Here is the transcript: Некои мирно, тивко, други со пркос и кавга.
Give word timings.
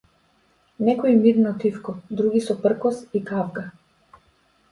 Некои 0.79 1.13
мирно, 1.17 1.51
тивко, 1.63 1.95
други 2.21 2.39
со 2.45 2.57
пркос 2.63 3.01
и 3.19 3.21
кавга. 3.27 3.67